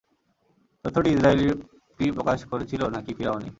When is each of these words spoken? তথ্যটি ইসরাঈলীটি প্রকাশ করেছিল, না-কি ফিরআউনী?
তথ্যটি 0.85 1.09
ইসরাঈলীটি 1.11 2.05
প্রকাশ 2.11 2.39
করেছিল, 2.51 2.81
না-কি 2.87 3.11
ফিরআউনী? 3.17 3.49